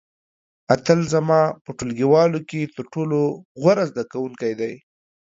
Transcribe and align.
اتل 0.73 0.99
زما 1.13 1.41
په 1.63 1.69
ټولګیوالو 1.77 2.39
کې 2.49 2.71
تر 2.75 2.83
ټولو 2.93 3.19
غوره 3.61 3.83
زده 3.91 4.03
کوونکی 4.11 4.51
دی. 4.59 4.73